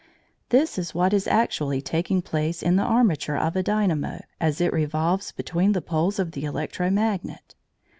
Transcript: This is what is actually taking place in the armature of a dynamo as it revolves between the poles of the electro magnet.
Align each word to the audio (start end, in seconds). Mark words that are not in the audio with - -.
This 0.49 0.79
is 0.79 0.95
what 0.95 1.13
is 1.13 1.27
actually 1.27 1.79
taking 1.79 2.23
place 2.23 2.63
in 2.63 2.75
the 2.75 2.81
armature 2.81 3.37
of 3.37 3.55
a 3.55 3.61
dynamo 3.61 4.23
as 4.39 4.59
it 4.59 4.73
revolves 4.73 5.31
between 5.31 5.73
the 5.73 5.79
poles 5.79 6.17
of 6.17 6.31
the 6.31 6.43
electro 6.43 6.89
magnet. 6.89 7.53